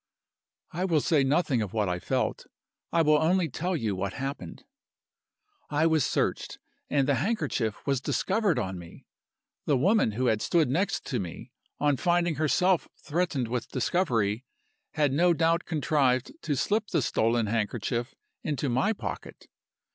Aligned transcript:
"I 0.71 0.83
will 0.85 0.99
say 0.99 1.23
nothing 1.23 1.61
of 1.61 1.73
what 1.73 1.87
I 1.87 1.99
felt 1.99 2.47
I 2.91 3.03
will 3.03 3.19
only 3.19 3.49
tell 3.49 3.77
you 3.77 3.95
what 3.95 4.13
happened. 4.13 4.63
"I 5.69 5.85
was 5.85 6.03
searched, 6.03 6.57
and 6.89 7.07
the 7.07 7.13
handkerchief 7.21 7.85
was 7.85 8.01
discovered 8.01 8.57
on 8.57 8.79
me. 8.79 9.05
The 9.67 9.77
woman 9.77 10.13
who 10.13 10.25
had 10.25 10.41
stood 10.41 10.69
next 10.71 11.05
to 11.05 11.19
me, 11.19 11.51
on 11.79 11.97
finding 11.97 12.37
herself 12.41 12.87
threatened 12.97 13.47
with 13.47 13.69
discovery, 13.69 14.43
had 14.93 15.13
no 15.13 15.35
doubt 15.35 15.65
contrived 15.65 16.31
to 16.41 16.55
slip 16.55 16.87
the 16.87 17.03
stolen 17.03 17.45
handkerchief 17.45 18.15
into 18.41 18.69
my 18.69 18.93
pocket. 18.93 19.45